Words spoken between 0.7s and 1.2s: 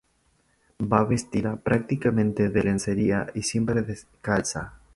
Va